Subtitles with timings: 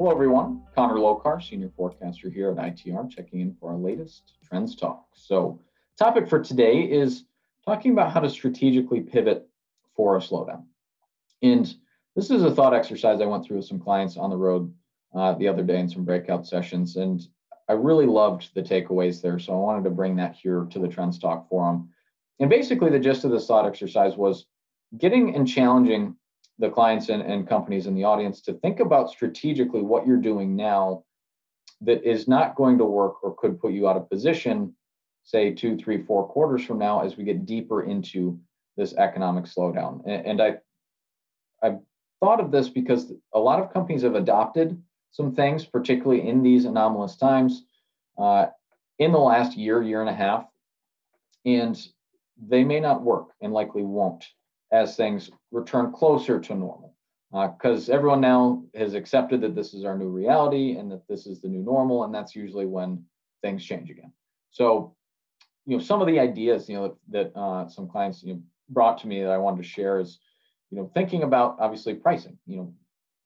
[0.00, 0.62] Hello, everyone.
[0.74, 5.04] Connor Lokar, Senior Forecaster here at ITR, checking in for our latest Trends Talk.
[5.12, 5.60] So,
[5.98, 7.24] topic for today is
[7.66, 9.46] talking about how to strategically pivot
[9.94, 10.64] for a slowdown.
[11.42, 11.74] And
[12.16, 14.72] this is a thought exercise I went through with some clients on the road
[15.14, 16.96] uh, the other day in some breakout sessions.
[16.96, 17.20] And
[17.68, 19.38] I really loved the takeaways there.
[19.38, 21.90] So I wanted to bring that here to the Trends Talk forum.
[22.38, 24.46] And basically, the gist of this thought exercise was
[24.96, 26.16] getting and challenging
[26.60, 30.54] the clients and, and companies in the audience to think about strategically what you're doing
[30.54, 31.02] now
[31.80, 34.74] that is not going to work or could put you out of position,
[35.24, 38.38] say two, three, four quarters from now as we get deeper into
[38.76, 40.02] this economic slowdown.
[40.04, 40.58] And, and I,
[41.62, 41.78] I've
[42.20, 44.80] thought of this because a lot of companies have adopted
[45.12, 47.64] some things, particularly in these anomalous times,
[48.18, 48.46] uh,
[48.98, 50.44] in the last year, year and a half,
[51.46, 51.80] and
[52.48, 54.26] they may not work and likely won't
[54.72, 56.94] as things return closer to normal.
[57.32, 61.26] Because uh, everyone now has accepted that this is our new reality and that this
[61.26, 63.04] is the new normal, and that's usually when
[63.42, 64.12] things change again.
[64.50, 64.96] So,
[65.66, 68.98] you know, some of the ideas, you know, that uh, some clients, you know, brought
[68.98, 70.18] to me that I wanted to share is,
[70.70, 72.36] you know, thinking about obviously pricing.
[72.46, 72.74] You know,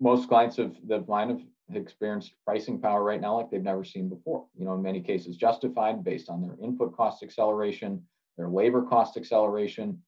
[0.00, 4.08] most clients of the line have experienced pricing power right now like they've never seen
[4.08, 4.46] before.
[4.58, 8.02] You know, in many cases justified based on their input cost acceleration,
[8.36, 10.02] their labor cost acceleration,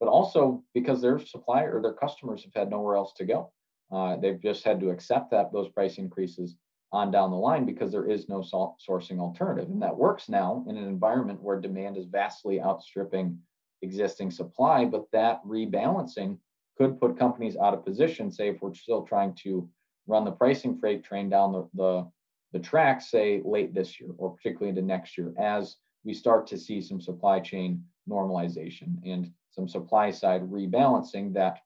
[0.00, 3.52] but also because their supplier or their customers have had nowhere else to go.
[3.90, 6.56] Uh, they've just had to accept that those price increases
[6.92, 9.68] on down the line because there is no sourcing alternative.
[9.68, 13.38] And that works now in an environment where demand is vastly outstripping
[13.82, 16.38] existing supply, but that rebalancing
[16.76, 19.68] could put companies out of position, say if we're still trying to
[20.06, 22.10] run the pricing freight train down the, the,
[22.52, 26.56] the track, say late this year or particularly into next year, as we start to
[26.56, 31.58] see some supply chain normalization and some supply side rebalancing that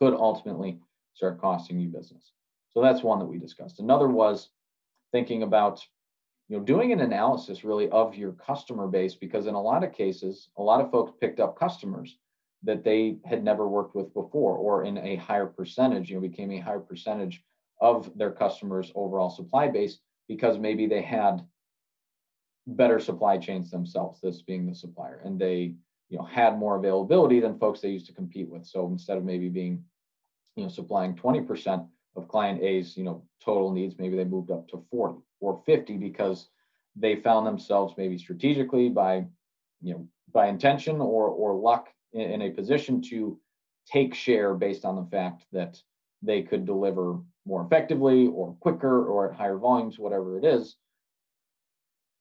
[0.00, 0.78] could ultimately
[1.14, 2.32] start costing you business.
[2.70, 3.80] So that's one that we discussed.
[3.80, 4.50] Another was
[5.12, 5.82] thinking about
[6.48, 9.92] you know doing an analysis really of your customer base because in a lot of
[9.92, 12.18] cases a lot of folks picked up customers
[12.62, 16.52] that they had never worked with before or in a higher percentage you know became
[16.52, 17.42] a higher percentage
[17.80, 19.98] of their customers' overall supply base
[20.28, 21.44] because maybe they had
[22.66, 25.74] better supply chains themselves, this being the supplier, and they
[26.08, 28.66] you know had more availability than folks they used to compete with.
[28.66, 29.84] So instead of maybe being
[30.56, 34.68] you know supplying 20% of client A's you know total needs, maybe they moved up
[34.68, 36.48] to 40 or 50 because
[36.96, 39.26] they found themselves maybe strategically by
[39.82, 43.38] you know by intention or or luck in, in a position to
[43.86, 45.80] take share based on the fact that
[46.22, 50.76] they could deliver more effectively or quicker or at higher volumes, whatever it is,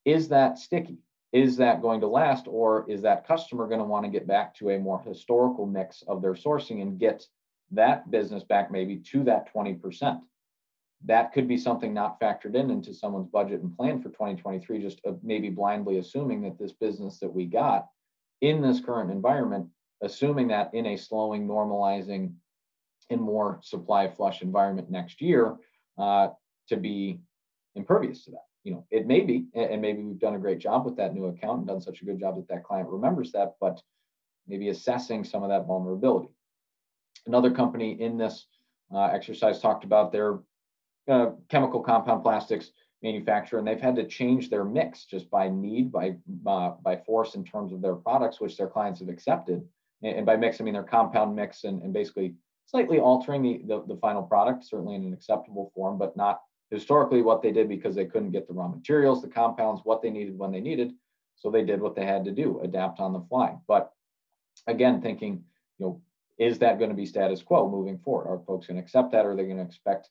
[0.06, 1.00] is that sticky?
[1.34, 2.48] Is that going to last?
[2.48, 6.04] Or is that customer going to want to get back to a more historical mix
[6.08, 7.26] of their sourcing and get
[7.72, 10.22] that business back maybe to that 20%?
[11.04, 15.02] That could be something not factored in into someone's budget and plan for 2023, just
[15.06, 17.88] uh, maybe blindly assuming that this business that we got
[18.42, 19.68] in this current environment,
[20.02, 22.34] assuming that in a slowing, normalizing
[23.10, 25.58] and more supply flush environment next year
[25.98, 26.30] uh,
[26.70, 27.20] to be
[27.76, 28.46] impervious to that.
[28.66, 31.26] You know, it may be, and maybe we've done a great job with that new
[31.26, 33.80] account and done such a good job that that client remembers that, but
[34.48, 36.30] maybe assessing some of that vulnerability.
[37.28, 38.48] Another company in this
[38.92, 40.40] uh, exercise talked about their
[41.08, 42.72] uh, chemical compound plastics
[43.04, 46.16] manufacturer, and they've had to change their mix just by need, by
[46.48, 49.64] uh, by force in terms of their products, which their clients have accepted.
[50.02, 52.34] And, by mix, I mean their compound mix and, and basically
[52.66, 57.22] slightly altering the, the, the final product, certainly in an acceptable form, but not historically
[57.22, 60.38] what they did because they couldn't get the raw materials, the compounds, what they needed
[60.38, 60.94] when they needed.
[61.36, 63.56] So they did what they had to do, adapt on the fly.
[63.68, 63.92] But
[64.68, 65.44] again, thinking,
[65.78, 66.02] you know,
[66.38, 68.28] is that going to be status quo moving forward?
[68.28, 70.10] Are folks going to accept that or are they going to expect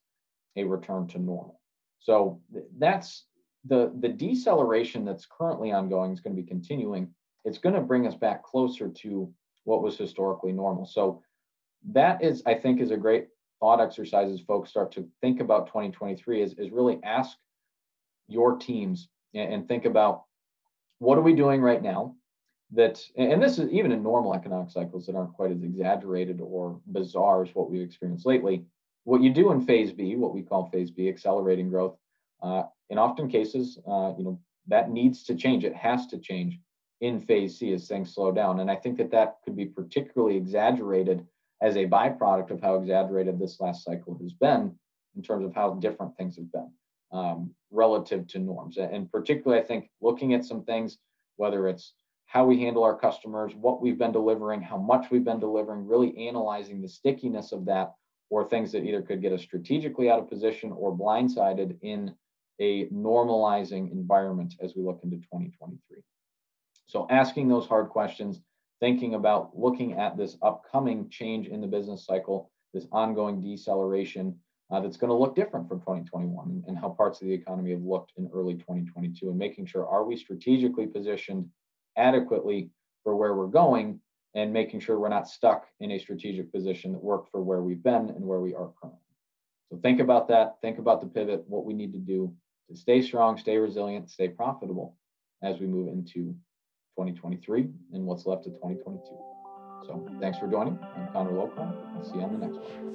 [0.57, 1.61] a return to normal?
[1.99, 2.41] So
[2.79, 3.25] that's
[3.65, 7.15] the, the deceleration that's currently ongoing is going to be continuing.
[7.45, 9.33] It's going to bring us back closer to
[9.65, 10.87] what was historically normal.
[10.87, 11.23] So
[11.93, 13.29] that is, I think, is a great
[13.65, 17.39] thought exercise as folks start to think about 2023 is, is really ask
[18.29, 20.25] your teams and, and think about
[20.99, 22.15] what are we doing right now
[22.73, 26.79] that and this is even in normal economic cycles that aren't quite as exaggerated or
[26.93, 28.63] bizarre as what we've experienced lately
[29.05, 31.97] what you do in phase b what we call phase b accelerating growth
[32.43, 35.65] uh, in often cases uh, you know that needs to change.
[35.65, 36.59] It has to change
[37.01, 38.61] in phase c as things slow down.
[38.61, 41.27] And i think that that could be particularly exaggerated
[41.65, 44.71] as a byproduct of how exaggerated this last cycle has been
[45.17, 46.71] in terms of how different things have been
[47.11, 48.77] um, relative to norms.
[48.77, 50.99] And particularly, I think looking at some things,
[51.37, 51.95] whether it's
[52.27, 56.29] how we handle our customers, what we've been delivering, how much we've been delivering, really
[56.29, 57.95] analyzing the stickiness of that
[58.29, 62.15] or things that either could get us strategically out of position or blindsided in
[62.61, 66.03] a normalizing environment as we look into 2023.
[66.87, 68.41] So asking those hard questions,
[68.85, 74.39] thinking about looking at this upcoming change in the business cycle, this ongoing deceleration
[74.71, 77.81] uh, that's going to look different from 2021 and how parts of the economy have
[77.81, 81.49] looked in early 2022 and making sure are we strategically positioned
[81.97, 82.69] adequately
[83.03, 83.99] for where we're going
[84.35, 87.83] and making sure we're not stuck in a strategic position that worked for where we've
[87.83, 89.01] been and where we are currently.
[89.71, 90.57] So think about that.
[90.61, 92.35] Think about the pivot, what we need to do
[92.69, 94.95] to stay strong, stay resilient, stay profitable
[95.43, 96.37] as we move into
[96.97, 99.03] 2023 and what's left of 2022.
[99.87, 100.79] So thanks for joining.
[100.97, 101.75] I'm Connor Lokar.
[101.97, 102.95] I'll see you on the next one.